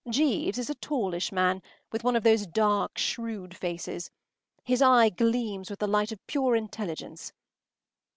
[0.09, 4.09] Jeeves is a tallish man, with one of those dark, shrewd faces.
[4.63, 7.31] His eye gleams with the light of pure intelligence.